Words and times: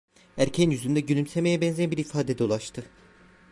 Erkeğin 0.37 0.69
yüzünde 0.71 0.99
gülümsemeye 0.99 1.61
benzeyen 1.61 1.91
bir 1.91 1.97
ifade 1.97 2.37
dolaştı. 2.37 2.85